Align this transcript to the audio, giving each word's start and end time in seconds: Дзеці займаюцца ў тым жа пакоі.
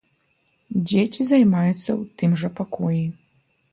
Дзеці 0.87 1.27
займаюцца 1.31 1.75
ў 1.75 1.99
тым 2.23 2.31
жа 2.43 2.49
пакоі. 2.61 3.03